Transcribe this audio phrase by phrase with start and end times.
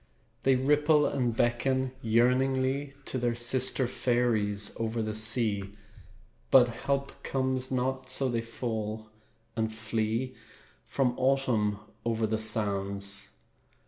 [0.41, 5.73] They ripple and beckon yearningly To their sister fairies over the sea,
[6.49, 9.11] But help comes not, So they fall
[9.55, 10.33] and flee
[10.87, 13.29] From Autumn over the sands.